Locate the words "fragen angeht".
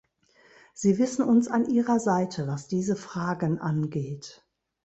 2.95-4.43